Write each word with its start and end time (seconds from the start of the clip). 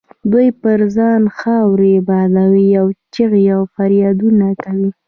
دوی 0.31 0.47
پر 0.61 0.79
ځان 0.95 1.23
خاورې 1.37 1.93
بادوي، 2.07 2.69
چیغې 3.13 3.45
او 3.55 3.61
فریادونه 3.75 4.47
کوي. 4.63 4.89